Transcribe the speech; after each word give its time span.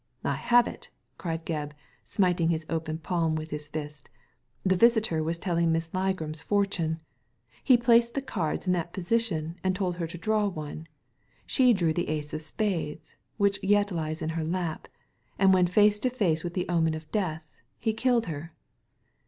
I 0.23 0.33
have 0.33 0.67
it!" 0.67 0.89
cried 1.19 1.45
Gebb, 1.45 1.73
smiting 2.03 2.49
his 2.49 2.65
open 2.71 2.97
palm 2.97 3.35
with 3.35 3.51
his 3.51 3.69
fist, 3.69 4.09
"the 4.63 4.75
visitor 4.75 5.21
was 5.21 5.37
telling 5.37 5.71
Miss 5.71 5.89
Ligram's 5.89 6.41
fortune. 6.41 6.99
He 7.63 7.77
placed 7.77 8.15
the 8.15 8.21
cards 8.23 8.65
in 8.65 8.73
that 8.73 8.93
position 8.93 9.57
and 9.63 9.75
told 9.75 9.97
her 9.97 10.07
to 10.07 10.17
draw 10.17 10.47
one. 10.47 10.87
She 11.45 11.71
drew 11.71 11.93
the 11.93 12.09
ace 12.09 12.33
of 12.33 12.41
spades, 12.41 13.15
which 13.37 13.59
yet 13.63 13.91
lies 13.91 14.23
In 14.23 14.29
her 14.29 14.43
lap, 14.43 14.87
and 15.37 15.53
when 15.53 15.67
face 15.67 15.99
to 15.99 16.09
face 16.09 16.43
with 16.43 16.55
the 16.55 16.67
omen 16.67 16.95
of 16.95 17.11
death 17.11 17.53
he 17.77 17.93
killed 17.93 18.25
her." 18.25 18.53